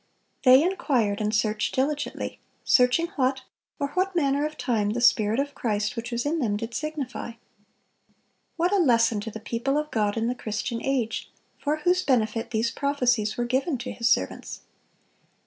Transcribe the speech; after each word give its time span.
They 0.41 0.63
"inquired 0.63 1.21
and 1.21 1.31
searched 1.31 1.75
diligently," 1.75 2.39
"searching 2.63 3.09
what, 3.17 3.43
or 3.79 3.89
what 3.89 4.15
manner 4.15 4.47
of 4.47 4.57
time 4.57 4.89
the 4.93 4.99
Spirit 4.99 5.39
of 5.39 5.53
Christ 5.53 5.95
which 5.95 6.09
was 6.11 6.25
in 6.25 6.39
them 6.39 6.57
did 6.57 6.73
signify." 6.73 7.33
What 8.55 8.71
a 8.73 8.77
lesson 8.77 9.19
to 9.19 9.29
the 9.29 9.39
people 9.39 9.77
of 9.77 9.91
God 9.91 10.17
in 10.17 10.25
the 10.27 10.33
Christian 10.33 10.81
age, 10.83 11.29
for 11.59 11.75
whose 11.75 12.01
benefit 12.01 12.49
these 12.49 12.71
prophecies 12.71 13.37
were 13.37 13.45
given 13.45 13.77
to 13.77 13.91
His 13.91 14.09
servants! 14.09 14.61